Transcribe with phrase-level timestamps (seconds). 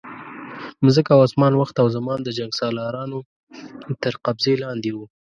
[0.85, 3.19] مځکه او اسمان، وخت او زمان د جنګسالارانو
[4.01, 5.05] تر قبضې لاندې وو.